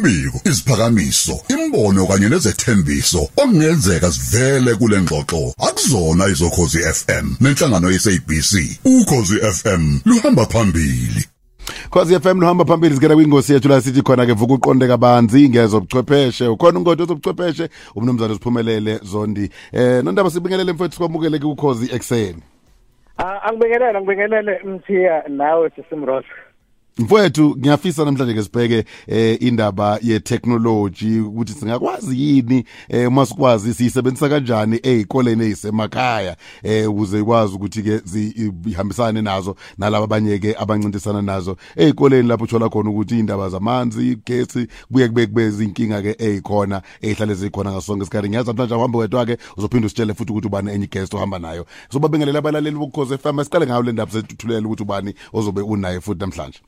Imbiko, 0.00 0.40
isiphakamiso, 0.44 1.32
imbono 1.48 2.06
kanye 2.06 2.28
nezethembiso 2.28 3.22
okungenzeka 3.36 4.10
sivele 4.12 4.74
kule 4.74 5.00
ngxoxo 5.00 5.54
akuzona 5.68 6.26
izokhozi 6.26 6.78
FM 6.78 7.26
nenhlangano 7.40 7.90
yeSABC. 7.90 8.80
Ukhozi 8.84 9.36
FM 9.40 10.00
luhamba 10.06 10.46
phambili. 10.46 11.24
Khosi 11.90 12.20
FM 12.20 12.40
luhamba 12.40 12.64
phambili 12.64 12.94
sikena 12.94 13.14
kwingosi 13.14 13.52
yethu 13.52 13.68
la 13.68 13.80
sithi 13.80 14.02
khona 14.02 14.26
ke 14.26 14.32
vuka 14.32 14.54
uqonde 14.54 14.88
kabanzi 14.88 15.48
ngezobuchwepheshe 15.48 16.46
ukhona 16.46 16.78
ungodi 16.78 17.02
wezobuchwepheshe 17.02 17.68
umnumzane 17.94 18.32
usiphumelele 18.32 19.00
zondi 19.02 19.50
eh 19.72 20.04
nondaba 20.04 20.30
sibingelele 20.30 20.72
mfethu 20.72 20.92
sikwamukele 20.92 21.38
ke 21.38 21.46
ukhozi 21.46 21.94
ekseni 21.94 22.42
Ah 23.18 23.42
angibingelele 23.42 24.00
ngibingelele 24.00 24.60
mthiya 24.64 25.24
nawe 25.28 25.70
sisimrosa. 25.70 26.49
Mfowethu 27.00 27.56
ngiyafisa 27.58 28.04
namhlanje 28.04 28.34
ke 28.34 28.42
sibheke 28.42 28.84
eh 29.06 29.42
indaba 29.42 29.98
ye 30.02 30.20
technology 30.20 31.20
ukuthi 31.20 31.52
singakwazi 31.52 32.22
yini 32.22 32.64
eh 32.88 33.08
uma 33.08 33.26
sikwazi 33.26 33.74
siyisebenzisa 33.74 34.28
kanjani 34.28 34.80
ezikoleni 34.82 35.44
ezisemakhaya 35.44 36.36
eh 36.62 36.90
ukuze 36.90 37.20
ikwazi 37.20 37.54
ukuthi 37.54 37.82
ke 37.82 38.00
zihambisane 38.04 39.22
nazo 39.22 39.56
nalabo 39.78 40.04
abanye 40.04 40.38
ke 40.38 40.54
abancintisana 40.58 41.22
nazo. 41.22 41.56
Ezikoleni 41.76 42.28
lapho 42.28 42.44
uthola 42.44 42.68
khona 42.68 42.90
ukuthi 42.90 43.18
indaba 43.18 43.48
zamanzi 43.48 44.12
igesi 44.12 44.66
kuye 44.92 45.08
kube 45.08 45.26
kube 45.26 45.46
izinkinga 45.46 46.02
ke 46.02 46.16
ezikhona 46.18 46.82
ezihlale 47.02 47.34
zikhona 47.34 47.72
ngasonke 47.72 48.02
isikhathi. 48.02 48.28
Ngiyazi 48.28 48.48
namhlanje 48.48 48.74
uhambe 48.74 48.98
wedwa 48.98 49.26
ke 49.26 49.38
uzophinda 49.56 49.86
usitshele 49.86 50.14
futhi 50.14 50.32
ukuthi 50.32 50.46
ubani 50.46 50.70
enye 50.70 50.86
guest 50.86 51.14
ohamba 51.14 51.38
nayo. 51.38 51.66
So 51.92 51.98
babengelela 51.98 52.38
abalaleli 52.38 52.76
bokhoze 52.76 53.18
FM 53.18 53.44
siqale 53.44 53.66
ngayo 53.66 53.82
le 53.82 53.92
ndaba 53.92 54.12
sethuthulele 54.12 54.66
ukuthi 54.66 54.82
ubani 54.82 55.14
ozobe 55.32 55.60
unaye 55.60 56.00
futhi 56.00 56.20
namhlanje. 56.20 56.60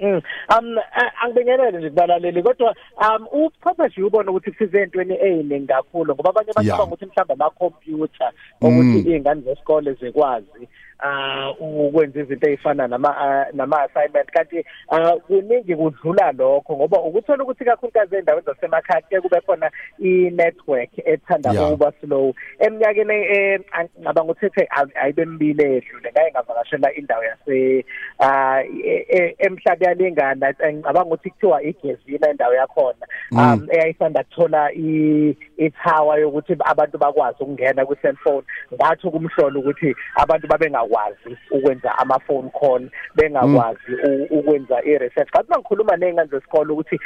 Mm. 0.00 0.22
Um 0.58 0.78
a- 0.78 1.12
angibingelele 1.22 1.78
nje 1.78 1.90
kubalaleli 1.90 2.42
kodwa 2.42 2.74
um 3.00 3.26
ubuchwepheshe 3.32 4.02
ubona 4.02 4.30
ukuthi 4.30 4.50
kusize 4.50 4.80
entweni 4.82 5.14
eyiningi 5.14 5.66
kakhulu 5.66 6.14
ngoba 6.14 6.30
abanye 6.30 6.48
Yeah. 6.48 6.56
bacabanga 6.56 6.84
ukuthi 6.94 7.06
mhlawumbe 7.06 7.34
ama 7.34 7.50
computer 7.50 8.32
ukuthi 8.60 8.98
izingane 8.98 9.40
zesikole 9.40 9.92
zikwazi 9.92 10.68
ah 10.98 11.50
ukwenza 11.60 12.20
izinto 12.20 12.48
ezifana 12.48 12.88
nama 12.88 13.16
ah, 13.18 13.46
nama 13.52 13.82
assignment 13.82 14.30
kanti 14.30 14.64
ah, 14.88 15.16
kuningi 15.16 15.76
kudlula 15.76 16.32
lokho 16.32 16.76
ngoba 16.76 17.00
ukuthola 17.02 17.44
ukuthi 17.44 17.64
kakhulukazi 17.64 18.16
endaweni 18.16 18.46
zasemakhaya 18.46 19.00
kuye 19.00 19.20
kube 19.20 19.40
khona 19.40 19.70
i 19.98 20.30
network 20.30 20.90
ethanda 21.04 21.50
ukuba 21.52 21.92
slow. 22.00 22.34
Eminyakeni 22.58 23.14
eh, 23.14 23.60
ngicabanga 23.98 24.32
ukuthi 24.32 24.68
ayibe 24.94 25.24
mbili 25.24 25.62
edlule 25.62 26.10
ngaye 26.12 26.30
ngavakashela 26.30 26.94
indawo 26.94 27.24
yase 27.24 27.84
ah 28.18 28.62
e- 28.62 29.06
e- 29.08 29.34
emhlabi 29.38 29.84
yalingana 29.84 30.54
ngicabanga 30.72 31.06
ukuthi 31.06 31.30
kuthiwa 31.30 31.62
igezina 31.62 32.30
indawo 32.30 32.54
yakhona 32.54 33.06
um 33.32 33.66
eyayisanda 33.70 34.24
kuthola 34.24 34.72
i 34.72 35.36
ithawa 35.56 36.18
yokuthi 36.18 36.56
abantu 36.64 36.98
bakwazi 36.98 37.42
ukungena 37.42 37.86
ku 37.86 37.96
cellphone 37.96 38.44
ngathi 38.74 39.10
kumhlolo 39.10 39.60
ukuthi 39.60 39.94
abantu 40.14 40.46
babengakwazi 40.88 41.36
ukwenza 41.50 41.98
ama 41.98 42.18
phone 42.18 42.50
call 42.60 42.90
bengakwazi 43.14 43.94
u- 44.04 44.26
ukwenza 44.38 44.82
i 44.84 44.98
research 44.98 45.30
kanti 45.30 45.50
mangikhuluma 45.50 45.96
nezingane 45.96 46.28
zesikole 46.30 46.72
ukuthi 46.72 47.00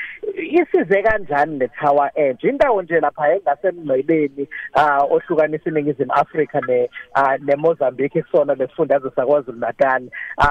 isize 0.46 1.02
kanjani 1.02 1.58
le 1.58 1.68
tower 1.68 2.10
enje 2.14 2.48
indawo 2.48 2.82
nje 2.82 3.00
lapha 3.00 3.34
engasemngcwebeni 3.34 4.48
ah 4.74 5.04
ohlukanisa 5.04 5.70
iningizimu 5.70 6.12
Africa 6.12 6.60
ne 6.68 6.90
ah, 7.14 7.36
ne 7.38 7.56
Mozambique 7.56 8.22
kusona 8.22 8.54
lesifundazwe 8.54 9.10
sakwaZulu 9.16 9.58
Natal 9.58 10.02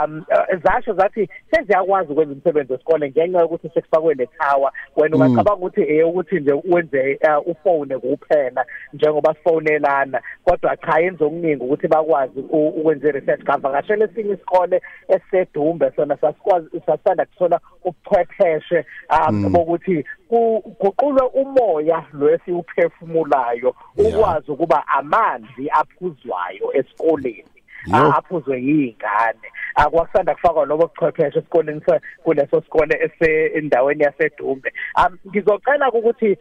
um 0.04 0.24
eh, 0.30 0.60
zasho 0.64 0.94
zathi 0.94 1.30
seziyakwazi 1.52 2.12
ukwenza 2.12 2.34
umsebenzi 2.34 2.74
wesikole 2.74 3.10
ngenxa 3.10 3.40
yokuthi 3.40 3.70
sekufakwe 3.74 4.14
le 4.14 4.26
tower 4.26 4.72
wena 4.96 5.16
ungacabanga 5.16 5.54
ukuthi 5.54 5.82
eh 5.82 6.08
ukuthi 6.08 6.40
nje 6.40 6.54
wenze 6.66 7.12
eh, 7.22 7.48
ufone 7.48 7.98
kuphela 7.98 8.66
njengoba 8.94 9.34
sifonelana 9.34 10.22
kodwa 10.44 10.78
cha 10.78 11.00
yenza 11.00 11.26
okuningi 11.26 11.64
ukuthi 11.64 11.88
bakwazi 11.88 12.40
u- 12.50 12.68
ukwenza 12.68 13.12
research 13.12 13.42
ngavakashela 13.44 14.06
esinye 14.06 14.34
isikole 14.34 14.82
esisedumbe 15.08 15.92
sona 15.96 16.18
sasikwazi 16.18 16.82
sasanda 16.86 17.26
kuthola 17.26 17.60
ubuchwepheshe 17.84 18.86
um 19.30 19.46
bokuthi 19.82 20.06
kuguqulwe 20.30 21.22
umoya 21.34 22.06
lwesiuphefumulayo 22.14 23.76
Yeah. 23.98 24.16
ukwazi 24.16 24.52
ukuba 24.52 24.88
amanzi 24.88 25.70
aphuzwayo 25.70 26.74
esikoleni 26.74 27.61
aphuzwe 27.94 28.62
yingane. 28.62 29.48
Akwakusanda 29.76 30.36
kufakwa 30.36 30.66
lobo 30.66 30.88
buchwepheshe 30.88 31.40
esikoleni 31.40 31.82
kuleso 32.24 32.62
sikole 32.62 33.12
esendaweni 33.22 34.04
yasedumbe. 34.04 34.74
Um 34.98 35.18
ngizocela 35.28 35.92
ukuthi 35.92 36.38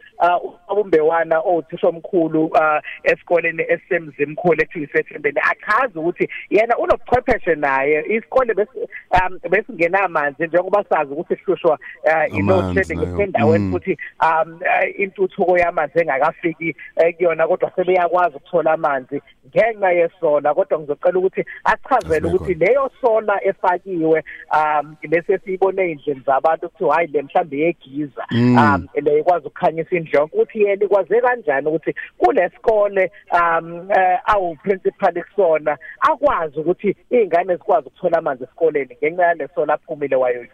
ubumbewana 0.69 1.39
othisha 1.39 1.87
omkhulu 1.87 2.45
uh, 2.45 2.79
esikoleni 3.03 3.63
esemzimkhulu 3.69 4.61
ethi 4.61 4.83
isethembeni 4.83 5.39
achaze 5.51 5.99
ukuthi 5.99 6.29
yena 6.49 6.77
unobuchwepheshe 6.77 7.55
naye. 7.55 8.03
Isikole 8.07 8.53
bes- 8.53 8.87
um 9.11 9.39
besingenamanzi 9.49 10.47
njengoba 10.47 10.83
sazi 10.89 11.13
ukuthi 11.13 11.35
sihlushwa 11.35 11.79
uh, 12.03 12.37
i-load 12.37 12.59
Amanzi 12.59 12.73
shedding 12.73 13.05
nayo. 13.05 13.21
endaweni 13.21 13.61
Mm. 13.65 13.71
futhi 13.71 13.97
um 14.23 14.59
intuthuko 14.97 15.57
yamanzi 15.57 15.99
engakafiki 15.99 16.75
kuyona 17.17 17.47
kodwa 17.47 17.71
sebeyakwazi 17.75 18.35
ukuthola 18.35 18.71
amanzi 18.71 19.21
ngenxa 19.47 19.91
yesola. 19.91 20.53
Kodwa 20.53 20.79
ngizocela 20.79 21.19
ukuthi 21.31 21.49
achazele 21.63 22.15
Asibe 22.15 22.27
ukuthi 22.27 22.53
leyo 22.53 22.91
sola 23.01 23.43
efakiwe 23.43 24.23
um 24.53 24.95
bese 25.09 25.37
siyibone 25.37 25.91
endlini 25.91 26.21
zabantu 26.25 26.65
ukuthi 26.65 26.89
hayi 26.89 27.07
le 27.07 27.21
mhlambe 27.21 27.57
yegiza 27.57 28.25
Mm. 28.31 28.57
um 28.57 28.87
le 29.01 29.19
ikwazi 29.19 29.47
ukukhanyisa 29.47 29.95
indlu 29.95 30.23
ukuthi 30.23 30.61
yena 30.61 30.85
ikwaze 30.85 31.21
kanjani 31.21 31.67
ukuthi 31.67 31.95
kulesikole 32.17 33.11
um 33.31 33.91
eh, 33.91 34.19
awu 34.25 34.55
principal 34.55 35.23
kusona 35.23 35.77
akwazi 35.99 36.59
ukuthi 36.59 36.95
izingane 37.09 37.55
zikwazi 37.55 37.87
ukuthola 37.87 38.17
amanzi 38.17 38.43
esikoleni 38.43 38.97
ngenxa 38.97 39.23
yalesola 39.23 39.73
aphumile 39.73 40.15
wayo 40.15 40.45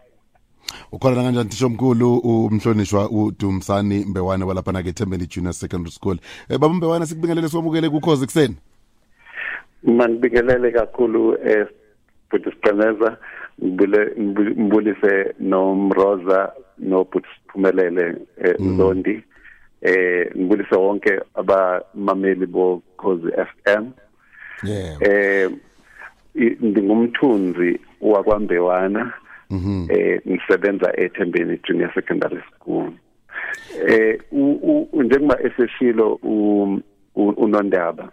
ukhona 0.91 1.15
kanjani 1.15 1.49
thisho 1.49 1.65
omkhulu 1.65 2.17
umhlonishwa 2.17 3.09
uDumsani 3.09 4.05
Mbewane 4.05 4.43
walapha 4.43 4.71
na 4.71 4.83
ke 4.83 4.93
Thembeni 4.93 5.27
Junior 5.27 5.53
Secondary 5.53 5.91
School. 5.91 6.17
Eh 6.49 6.57
baba 6.57 6.73
Mbewane 6.73 7.05
sikubingelele 7.05 7.49
somukele 7.49 7.89
kukhozi 7.89 8.25
kuseni 8.25 8.55
manibingelele 9.83 10.71
kakhulu 10.71 11.37
eh 11.45 11.67
futhi 12.29 12.49
siqineza 12.51 13.17
ngibule 13.63 14.11
ngibulise 14.19 15.33
nomroza 15.39 16.51
nobuthi 16.79 17.27
siphumelele 17.35 18.15
eh, 18.43 18.55
zondi 18.77 19.23
eh 19.81 20.31
ngibulise 20.37 20.75
wonke 20.75 21.19
abamameli 21.35 22.45
bo 22.45 22.81
Khosi 22.97 23.27
FM 23.31 23.83
yeah. 24.63 24.97
Eh 25.01 25.49
i- 26.35 26.57
ngingumthunzi 26.65 27.79
wakwambewana 28.01 29.13
mhm 29.49 29.87
eh 29.89 30.21
ngisebenza 30.27 30.93
eThembeni 30.99 31.59
Junior 31.63 31.93
Secondary 31.93 32.41
School. 32.55 32.91
Eh 33.87 34.19
u- 34.31 34.87
u- 34.93 35.03
njengoba 35.03 35.39
eseshilo 35.41 36.19
u- 36.23 36.81
u- 37.15 37.29
unondaba 37.37 38.09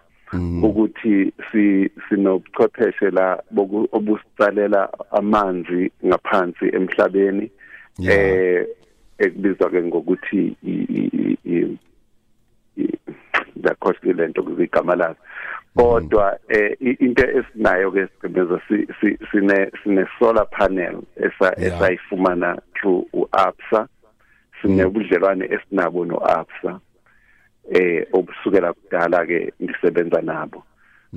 ukuthi 0.62 1.32
si 1.52 1.90
sinobuchwepheshe 2.08 3.10
la 3.10 3.42
obusisalela 3.92 4.88
amanzi 5.12 5.90
ngaphansi 6.06 6.66
emhlabeni. 6.72 7.50
Eh 8.10 8.66
ekubizwa 9.18 9.70
ke 9.70 9.82
ngokuthi 9.82 10.56
i- 10.66 10.86
i- 10.90 11.38
i- 11.44 11.78
i- 12.76 12.98
zakhohle 13.62 14.12
lento 14.12 14.42
kuzigama 14.42 14.94
lazo. 14.96 15.16
Kodwa 15.76 16.38
eh 16.48 16.76
into 16.80 17.22
esinayo 17.26 17.90
ke 17.92 18.06
sicebeza 18.06 18.60
si- 18.68 18.86
si- 19.00 19.18
sine 19.30 19.70
sine 19.82 20.06
solar 20.18 20.46
panel 20.50 21.02
esa 21.16 21.54
esayifumana 21.58 22.58
through 22.74 23.06
uAbsa 23.12 23.88
sinebudlelwane 24.62 25.44
esinabo 25.50 26.04
noAbsa 26.04 26.80
eh 27.70 28.06
obusukela 28.12 28.72
kudala 28.72 29.26
ke 29.26 29.52
ngisebenza 29.62 30.22
nabo. 30.22 30.64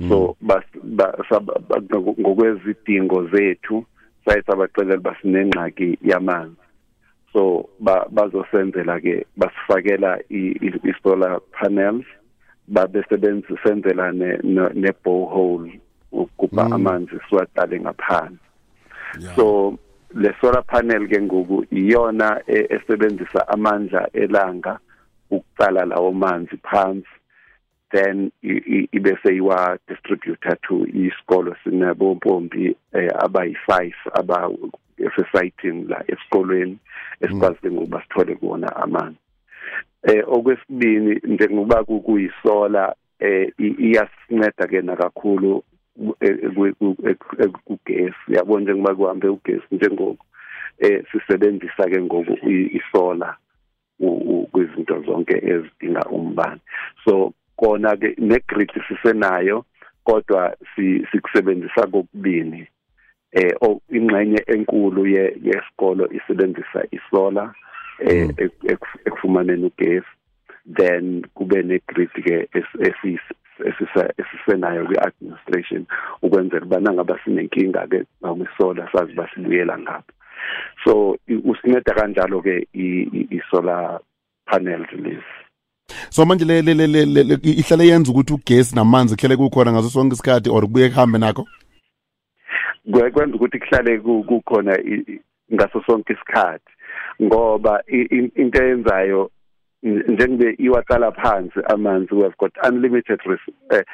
So 0.08 0.36
bas 0.40 0.62
ba- 0.82 1.18
sab- 1.28 1.58
ba- 1.68 1.82
ngokwezidingo 2.18 3.26
zethu 3.34 3.84
sayisabaxelela 4.24 5.02
basinengxaki 5.02 5.98
yamanzi. 6.02 6.56
So 7.32 7.68
ba 7.80 8.06
bazosenzela 8.10 9.00
ke 9.00 9.26
basifakela 9.36 10.18
i 10.30 10.54
i- 10.62 10.80
i 10.84 10.92
solar 11.02 11.40
panels 11.52 12.06
babesebenzisenzela 12.68 14.12
ne 14.12 14.38
ne 14.44 14.68
ne 14.74 14.90
borehole 15.04 15.80
ukuba 16.12 16.70
amanzi 16.72 17.18
siwaqale 17.28 17.80
ngaphansi 17.80 18.38
yeah. 19.20 19.34
So 19.36 19.78
le 20.14 20.32
solar 20.40 20.62
panel 20.62 21.08
ke 21.08 21.20
ngoku 21.20 21.64
iyona 21.70 22.40
e- 22.46 22.66
esebenzisa 22.70 23.48
amandla 23.48 24.08
elanga 24.12 24.78
ukuqala 25.30 25.84
lawo 25.84 26.12
manzi 26.12 26.56
phansi 26.56 27.08
then 27.90 28.30
i- 28.42 28.62
i- 28.76 28.88
ibe 28.92 29.18
seyiwa 29.22 29.78
distributor 29.88 30.56
to 30.60 30.86
isikolo 30.86 31.56
sinabo 31.64 32.14
mpompi 32.14 32.76
eh, 32.92 33.10
abayi5 33.18 33.92
aba 34.12 34.50
esesayithini 34.98 35.84
la 35.88 36.04
esikolweni 36.08 36.78
esikwazi 37.20 37.70
ngokuba 37.70 38.02
sithole 38.02 38.34
kuona 38.34 38.76
amanzi. 38.76 39.18
Eh 40.02 40.24
okwesibini 40.28 41.20
njengoba 41.24 41.84
kuyisola 41.84 42.94
eh 43.20 43.52
iyasinceda 43.58 44.66
ke 44.66 44.82
na 44.82 44.96
kakhulu 44.96 45.64
kugesi. 47.64 48.16
Yabona 48.28 48.62
njengoba 48.64 48.94
kuhambe 48.94 49.28
ugesi 49.28 49.66
njengoku 49.70 50.24
eh 50.78 51.04
sisebenzisa 51.12 51.90
ke 51.90 52.02
ngoku 52.02 52.38
isola. 52.50 53.36
Kwizinto 54.52 55.02
zonke 55.06 55.36
ezidinga 55.36 56.02
umbane. 56.10 56.60
So 57.04 57.32
kona 57.56 57.96
ke 57.96 58.14
negrid 58.18 58.70
sisenayo 58.88 59.64
kodwa 60.04 60.56
sikusebenzisa 61.12 61.86
kokubini 61.86 62.66
eh 63.32 63.52
ingxenye 63.90 64.42
enkulu 64.46 65.06
yesikolo 65.06 66.08
isebenzisa 66.12 66.84
isolar 66.90 67.54
eh 68.00 68.28
mm. 68.28 68.76
ekufumaneni 69.04 69.66
ugesi. 69.66 70.06
Then 70.76 71.26
kube 71.34 71.62
negrid 71.62 72.10
ke 72.10 72.48
esisenayo 74.18 74.86
kwi-administration 74.86 75.86
ukwenzela 76.22 76.66
uba 76.66 76.80
nangaba 76.80 77.18
sinenkinga 77.24 77.86
ke 77.86 78.04
ngakwisola 78.22 78.88
sazi 78.92 79.12
basibuyela 79.12 79.78
ngapha 79.78 80.12
so 80.84 81.16
usinceda 81.44 81.94
kanjalo 81.94 82.42
ke 82.42 82.66
i-solar 82.74 84.00
panels 84.46 84.92
lezi 84.92 85.38
so 86.10 86.24
manje 86.26 86.44
le 86.44 86.62
le 86.62 86.86
le 86.86 87.38
ihlale 87.42 87.86
yenza 87.86 88.12
ukuthi 88.12 88.32
ugesi 88.32 88.74
namanzi 88.74 89.16
kuhlele 89.16 89.36
kukhona 89.36 89.72
ngaso 89.72 89.90
sonke 89.90 90.14
isikhathi 90.14 90.50
or 90.50 90.62
kubuye 90.62 90.88
kuhambe 90.88 91.18
nakho? 91.18 91.46
Kwenza 93.12 93.36
ukuthi 93.36 93.58
kuhlale 93.58 93.98
kukhona 93.98 94.78
ngaso 95.54 95.82
sonke 95.86 96.12
isikhathi. 96.12 96.72
Ngoba 97.22 97.82
into 97.88 98.62
eyenzayo 98.62 99.30
njengobe 99.82 100.56
iwaqala 100.58 101.12
phansi 101.12 101.60
amanzi 101.70 102.14
we 102.14 102.22
have 102.22 102.36
got 102.38 102.52
unlimited 102.64 103.20
eh, 103.70 103.84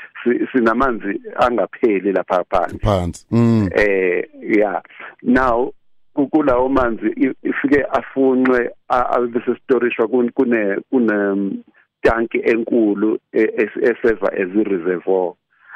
sinamanzi 0.53 1.21
angapheli 1.37 2.13
lapha 2.13 2.45
phansi. 2.51 2.79
Phansi. 2.79 3.27
Mm. 3.31 3.71
eh 3.77 4.25
yeah. 4.43 4.83
Now 5.23 5.73
kulawo 6.15 6.69
manzi 6.69 7.37
ifike 7.43 7.85
afunqwe 7.91 8.71
abese 8.89 9.57
storage 9.65 9.97
kune 10.07 10.81
kune 10.91 11.63
tanki 12.03 12.39
enkulu 12.39 13.19
e, 13.33 13.43
eseva 13.83 14.29
as 14.33 14.51
i 14.57 14.65
reservoir 14.65 15.33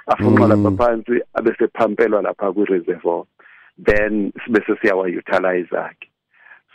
afunqwa 0.07 0.49
lapha 0.49 0.71
mm. 0.71 0.77
phansi 0.77 1.21
abese 1.35 1.69
phampelwa 1.69 2.23
lapha 2.23 2.53
ku 2.53 2.65
reservoir 2.65 3.25
then 3.85 4.33
bese 4.49 4.77
siyawa 4.81 5.07
utilize 5.07 5.79
akhe 5.79 6.09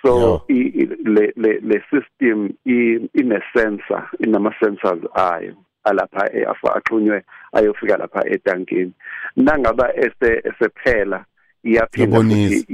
so 0.02 0.44
le 0.50 1.34
le 1.36 1.60
le 1.62 1.82
system 1.92 2.54
ine 2.66 3.40
sensor 3.54 4.10
inama 4.20 4.54
sensors 4.60 5.04
ayo 5.16 5.56
alapha 5.84 6.30
afa 6.50 6.76
axhunywe 6.76 7.24
ayofika 7.54 7.98
lapha 7.98 8.28
etankini. 8.28 8.92
Nangaba 9.36 9.96
ese 9.96 10.42
esephela 10.44 11.26
iyaphinda 11.64 12.18
futhi 12.18 12.66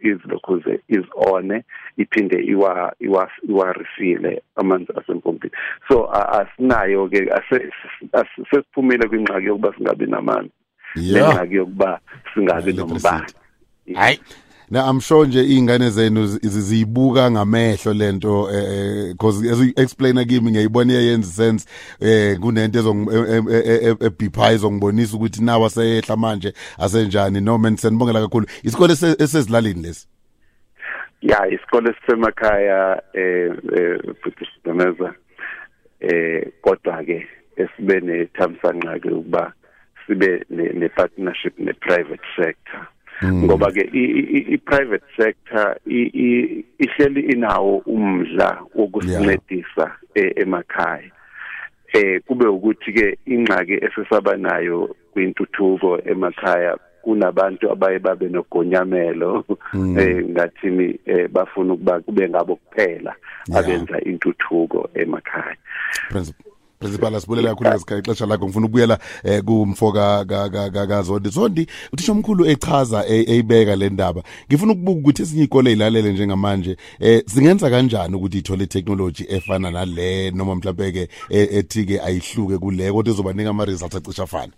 izilokhuze 0.00 0.80
izone 0.88 1.64
iphinde 1.96 2.42
iwa 2.42 2.92
iwa 3.00 3.30
iwa 3.48 3.72
refill 3.72 4.40
amanzi 4.56 4.92
asempompini. 5.00 5.52
So 5.88 6.10
asinayo 6.12 7.08
ke 7.08 7.30
sesiphumile 8.50 9.08
kwingxaki 9.08 9.46
yokuba 9.46 9.74
singabi 9.76 10.06
namanzi. 10.06 10.50
Lengxaki 10.96 11.54
yokuba 11.54 12.00
singabi 12.34 12.72
nombane 12.72 13.26
hayi. 13.94 14.20
Na 14.74 14.90
i'm 14.90 15.00
sure 15.00 15.28
nje 15.28 15.44
ingane 15.44 15.90
zenu 15.90 16.26
zizibuka 16.26 17.30
ngamehlo 17.30 17.92
lento 17.92 18.50
eh 18.50 19.12
because 19.12 19.50
as 19.52 19.60
you 19.60 19.72
explain 19.76 20.26
kimi 20.26 20.50
ngiyayibona 20.50 20.92
iyenza 20.92 21.30
sense 21.30 21.68
eh 22.00 22.38
kunento 22.40 22.78
ezongibhipha 22.78 24.52
izongibonisa 24.52 25.16
ukuthi 25.16 25.44
nawa 25.44 25.70
seyehla 25.70 26.16
manje 26.16 26.52
asenjani 26.78 27.40
no 27.40 27.58
man 27.58 27.76
senibongela 27.76 28.20
kakhulu. 28.20 28.46
Isikole 28.62 28.92
esezilalini 28.92 29.82
lesi? 29.82 30.08
Ya 31.22 31.48
isikole 31.48 31.94
sisemakhaya 32.00 33.02
eh 33.12 33.52
futhi 34.22 34.46
sidameza 34.54 35.14
eh 36.00 36.52
kodwa 36.62 37.04
ke 37.04 37.26
esibe 37.56 38.00
nethamsanqa 38.00 38.98
ke 38.98 39.08
ukuba 39.08 39.52
sibe 40.06 40.44
ne 40.50 40.88
partnership 40.88 41.58
ne 41.58 41.72
private 41.72 42.26
sector. 42.36 42.93
Ngoba 43.22 43.70
ke 43.72 43.88
i 44.54 44.58
private 44.58 45.04
sector 45.16 45.76
ihleli 46.78 47.20
inawo 47.20 47.82
umdla 47.86 48.58
wokusincedisa 48.74 49.96
e, 50.14 50.32
emakhaya. 50.36 51.10
Eh 51.92 52.20
kube 52.26 52.46
ukuthi 52.46 52.92
ke 52.92 53.18
ingxaki 53.26 53.72
esesaba 53.72 54.36
nayo 54.36 54.96
kwintuthuko 55.12 55.98
emakhaya 56.04 56.76
kunabantu 57.02 57.70
abaye 57.72 57.98
babe 57.98 58.28
nogonyamelo 58.28 59.44
mm. 59.74 59.98
eh 59.98 60.24
ngathini 60.24 60.98
eh, 61.06 61.28
bafuna 61.28 61.72
ukuba 61.72 62.00
kube 62.00 62.28
ngabo 62.28 62.56
kuphela 62.56 63.14
abenza 63.54 64.00
intuthuko 64.00 64.88
emakhaya. 64.94 65.56
Principal 66.84 67.14
asibulela 67.14 67.48
kakhulu 67.48 67.70
ngesikhathi 67.70 68.00
ixesha 68.00 68.26
lakho. 68.26 68.44
Ngifuna 68.44 68.66
ukubuyela 68.66 68.98
eh 69.24 69.42
kumfo 69.42 69.92
ka 69.92 70.24
ka 70.24 70.70
ka 70.70 71.02
Zondi. 71.02 71.28
Zondi 71.28 71.66
uthisha 71.92 72.12
omkhulu 72.12 72.46
echaza 72.46 73.04
e, 73.08 73.24
eyibeka 73.28 73.76
le 73.76 73.90
ndaba. 73.90 74.22
Ngifuna 74.48 74.72
ukubuka 74.72 75.00
ukuthi 75.00 75.22
esinye 75.22 75.44
izikole 75.44 75.72
ilalele 75.72 76.12
njengamanje 76.12 76.76
eh 77.00 77.22
singenza 77.26 77.70
kanjani 77.70 78.14
ukuthi 78.16 78.38
ithole 78.38 78.66
technology 78.66 79.24
efana 79.28 79.70
nale 79.70 80.30
noma 80.30 80.54
mhlawumbe 80.54 80.92
ke 80.92 81.08
e, 81.30 81.48
ethi 81.58 81.84
ke 81.84 82.00
ayihluke 82.00 82.58
kule 82.58 82.92
kodwa 82.92 83.14
izobanika 83.14 83.50
ama 83.50 83.64
results 83.64 83.96
acisha 83.96 84.22
afana 84.22 84.52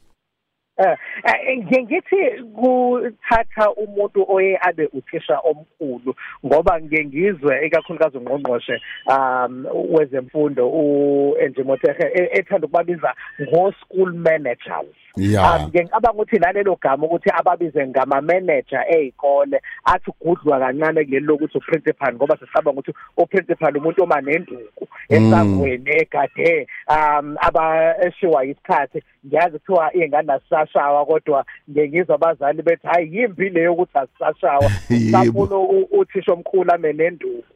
Eh, 0.78 0.96
eh 1.24 1.56
ngithi 1.82 2.42
kuthatha 2.52 3.72
umuntu 3.72 4.26
oye 4.28 4.58
abe 4.60 4.88
uthisha 4.92 5.38
omkhulu 5.38 6.14
ngoba 6.46 6.80
ngeke 6.80 7.04
ngizwe 7.04 7.66
ikakhulukazi 7.66 8.18
ungqongqoshe 8.18 8.80
um 9.06 9.66
wezemfundo 9.94 10.68
uEnjimotehe 10.68 12.04
e, 12.14 12.28
ethanda 12.38 12.66
ukubabiza 12.66 13.14
ngo 13.40 13.72
school 13.80 14.12
managers 14.12 14.96
um 15.16 15.68
ngicabanga 15.68 16.12
ukuthi 16.12 16.38
nalelo 16.38 16.76
gama 16.82 17.06
ukuthi 17.06 17.30
ababize 17.30 17.86
ngama 17.86 18.20
manager 18.20 18.84
ezikole 18.88 19.60
athi 19.84 20.12
gudlwa 20.20 20.60
kancane 20.60 21.04
kulelo 21.04 21.26
lokuthi 21.26 21.58
uprincipal 21.58 22.14
ngoba 22.14 22.36
sisaba 22.36 22.70
ukuthi 22.70 22.92
uprincipal 23.16 23.76
umuntu 23.76 24.02
oma 24.02 24.20
nenduku 24.20 24.88
esangweni 25.08 25.90
egade 25.90 26.68
um 26.88 27.36
abashiwa 27.40 28.44
isikhathi 28.44 29.02
ngiyazi 29.26 29.58
kuthiwa 29.58 29.94
ingane 29.96 30.32
asashawa 30.32 31.06
kodwa 31.06 31.44
ngengizwa 31.70 32.14
abazali 32.14 32.62
bethi 32.62 32.86
hayi 32.86 33.16
yimbi 33.16 33.48
leyo 33.48 33.72
ukuthi 33.72 33.98
asashawa. 33.98 34.70
Safuna 35.12 35.58
uthisha 35.90 36.32
omkhulu 36.32 36.72
ame 36.72 36.92
nenduku. 36.92 37.55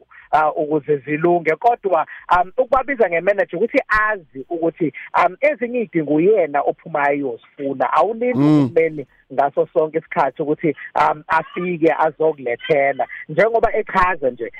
ukuze 0.55 0.97
zilunge. 0.97 1.55
Kodwa 1.55 2.07
um 2.41 2.51
ukubabiza 2.57 3.09
ngemanager 3.09 3.57
ukuthi 3.57 3.79
azi 4.09 4.45
ukuthi 4.49 4.93
um 5.25 5.37
ezinye 5.41 5.81
idingo 5.81 6.13
uyena 6.13 6.61
ophuma 6.61 7.03
ayosifuna 7.03 7.93
awulindi 7.93 8.39
mm. 8.39 8.69
kumeni 8.69 9.05
ngaso 9.33 9.67
sonke 9.73 9.97
isikhathi 9.97 10.41
ukuthi 10.41 10.75
um 10.95 11.23
afike 11.27 11.93
azokulethela. 11.99 13.07
Njengoba 13.29 13.75
echaza 13.75 14.29
nje 14.29 14.51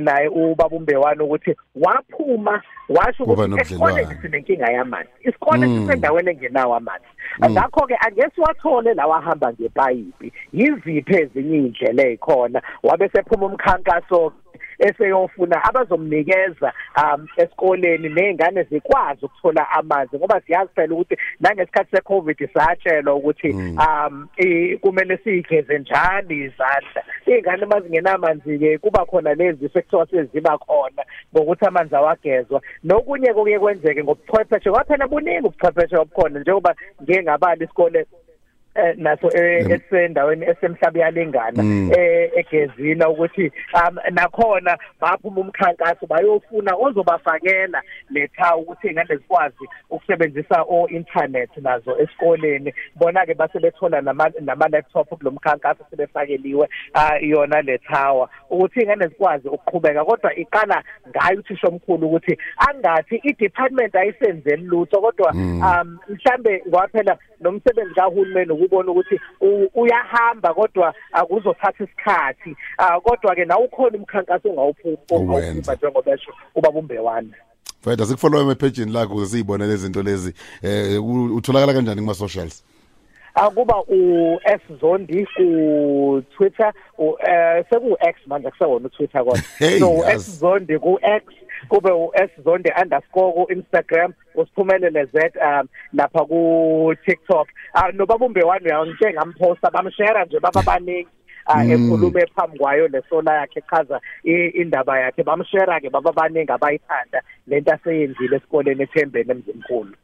naye 0.00 0.28
ubaba 0.28 0.76
umbewani 0.76 1.22
ukuthi 1.22 1.56
waphuma 1.74 2.62
washo 2.88 3.24
ukuthi 3.24 3.60
isikole 3.60 4.08
sinenkinga 4.22 4.72
yamanzi. 4.72 5.10
Isikole 5.20 5.66
mm. 5.66 5.80
sisendaweni 5.80 6.30
engenawo 6.30 6.74
amanzi. 6.74 7.06
Mm. 7.38 7.50
ngakho 7.50 7.86
ke 7.86 7.96
angeke 8.00 8.40
wathole 8.40 8.94
lawa 8.94 9.20
hamba 9.20 9.52
ngepayipi. 9.52 10.32
Yiziphi 10.52 11.16
ezinye 11.16 11.56
indlela 11.56 12.02
ezikhona 12.24 12.62
wabe 12.82 13.08
sephuma 13.08 13.46
umkhankaso 13.46 14.32
eseyofuna 14.78 15.64
abazomnikeza 15.64 16.72
um 16.96 17.26
esikoleni 17.36 18.08
nezingane 18.08 18.62
zikwazi 18.62 19.24
ukuthola 19.26 19.70
amanzi 19.70 20.16
ngoba 20.16 20.40
siyazi 20.40 20.70
phela 20.74 20.94
ukuthi 20.94 21.16
nangesikhathi 21.40 21.96
secovid 21.96 22.48
satshelwa 22.54 23.14
ukuthi 23.14 23.52
mm. 23.52 23.78
um 23.78 24.28
kumele 24.80 25.16
sigeze 25.16 25.78
njalo 25.78 26.34
izandla 26.34 27.02
izingane 27.26 27.66
mazingenamanzi 27.66 28.58
ke 28.58 28.78
kuba 28.78 29.06
khona 29.06 29.34
lezi 29.34 29.68
sekuthiwa 29.68 30.06
seziba 30.06 30.58
khona 30.58 31.02
ngokuthi 31.34 31.66
amanzi 31.66 31.96
awagezwa 31.96 32.62
nokunye 32.84 33.32
kuye 33.32 33.58
kwenzeke 33.58 34.04
ngobuchwepheshe 34.04 34.70
kwaphela 34.70 35.08
buningi 35.08 35.46
ubuchwepheshe 35.46 35.96
obukhona 35.96 36.40
njengoba 36.40 36.74
ngeke 37.02 37.22
ngabala 37.22 37.64
isikole 37.64 38.06
naso 38.96 39.28
eh, 39.28 39.70
esendaweni 39.70 40.46
esemhlabi 40.46 41.00
yalengana 41.00 41.62
eh 41.96 42.30
egezina 42.36 43.08
ukuthi 43.08 43.52
um 43.74 43.96
nakhona 44.10 44.78
baphuma 45.00 45.40
umkhankaso 45.40 46.06
bayofuna 46.06 46.74
ozobafakela 46.76 47.82
letha 48.10 48.56
ukuthi 48.56 48.88
ingane 48.88 49.16
zikwazi 49.16 49.68
ukusebenzisa 49.90 50.62
o 50.68 50.88
internet 50.88 51.50
nazo 51.56 51.98
esikoleni. 51.98 52.72
Bona 52.96 53.26
ke 53.26 53.34
base 53.34 53.58
bethola 53.58 54.00
nama 54.00 54.30
nama 54.40 54.68
laptop 54.68 55.08
kulomkhankaso 55.08 55.84
sebefakeliwe 55.90 56.68
yona 57.20 57.62
lethawa 57.62 58.28
ukuthi 58.50 58.80
ingane 58.80 59.06
zikwazi 59.06 59.48
ukuqhubeka 59.48 60.04
kodwa 60.04 60.34
iqala 60.34 60.82
ngayo 61.08 61.38
uthisha 61.38 61.68
omkhulu 61.68 62.06
ukuthi 62.06 62.38
angathi 62.68 63.20
i 63.22 63.32
department 63.32 63.94
ayisenzeli 63.94 64.62
lutho 64.62 65.00
kodwa 65.00 65.32
um 65.32 65.98
mhlambe 66.08 66.58
kwaphela 66.58 67.18
nomsebenzi 67.40 67.94
kahulumeni 67.94 68.52
ukubona 68.64 68.90
ukuthi 68.90 69.20
uyahamba 69.74 70.54
kodwa 70.54 70.94
akuzothatha 71.12 71.84
isikhathi. 71.84 72.56
Kodwa 73.02 73.34
ke 73.34 73.44
nawu 73.44 73.68
khona 73.68 73.98
umkhankaso 73.98 74.48
ongawuphuma 74.48 75.74
njengoba 75.74 76.12
esho 76.14 76.32
ubabumbe 76.54 76.98
wani 76.98 77.32
Fayda 77.80 78.06
sikufollow 78.06 78.50
epage 78.50 78.84
lakho 78.84 79.12
ukuze 79.12 79.30
siyibone 79.30 79.66
lezi 79.66 79.82
zinto 79.82 80.02
lezi. 80.02 80.34
Eh 80.62 81.04
utholakala 81.36 81.72
kanjani 81.72 82.00
kuma 82.00 82.14
socials 82.14 82.64
akuba 83.34 83.82
u 83.88 84.38
S 84.44 84.60
Zondi 84.80 85.26
ku 85.36 86.22
Twitter 86.36 86.72
u 86.98 87.16
eh 87.18 87.64
seku 87.70 87.96
X 88.00 88.18
manje 88.26 88.48
akusewona 88.48 88.86
uTwitter 88.86 89.24
kodwa. 89.24 89.38
So 89.78 90.04
S 90.08 90.40
Zondi 90.40 90.78
ku 90.78 90.98
X 91.02 91.22
kube 91.68 91.90
u 91.90 92.10
S 92.14 92.30
Zondi 92.44 92.70
underscore 92.82 93.32
ku 93.32 93.52
Instagram 93.52 94.14
usiphumelele 94.34 95.04
Z 95.12 95.32
um 95.40 95.68
lapha 95.94 96.24
ku 96.28 96.94
TikTok. 97.06 97.48
Nobabumbe 97.92 98.42
wani 98.42 98.66
uyangithe 98.66 99.12
ngamposta 99.12 99.70
bamshare 99.70 100.24
nje 100.24 100.40
baba 100.40 100.62
baningi 100.62 101.08
ekhulume 101.70 102.26
phambi 102.36 102.58
kwayo 102.58 102.88
lesona 102.88 103.32
yakhe 103.32 103.58
echaza 103.58 104.00
indaba 104.24 105.00
yakhe. 105.00 105.22
Bamshare 105.22 105.80
ke 105.80 105.90
baba 105.90 106.12
baningi 106.12 106.52
abayithanda. 106.52 107.22
Lento 107.46 107.72
aseyenzile 107.72 108.36
esikoleni 108.36 108.82
ethembeni 108.82 109.30
emzimkhulu 109.30 109.94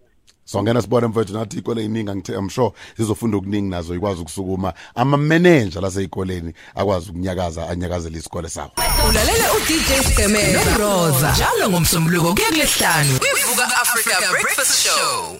songena 0.52 0.82
sibone 0.82 1.06
mfethu 1.06 1.32
nathi 1.32 1.58
ikole 1.58 1.84
iningi 1.84 2.10
ngithe 2.10 2.32
I'm 2.32 2.48
sure 2.48 2.72
sizofunda 2.96 3.36
okuningi 3.36 3.70
nazo 3.70 3.94
ikwazi 3.94 4.20
ukusukuma. 4.20 4.72
Ama 4.94 5.16
manager 5.16 5.82
laseyikoleni 5.82 6.52
akwazi 6.74 7.10
ukunyakaza 7.10 7.68
anyakazela 7.68 8.18
isikole 8.18 8.48
sabo. 8.48 8.72
Ulalela 9.08 9.52
u 9.52 9.60
DJ 9.60 10.12
Skemela 10.12 10.64
no 10.64 10.78
Rosa 10.78 11.32
njalo 11.32 11.70
ngomsombuluko 11.70 12.34
kuye 12.34 12.46
kulesihlanu 12.46 13.18
kwivuka 13.18 13.64
Africa 13.80 14.30
Breakfast 14.30 14.82
Show. 14.82 15.38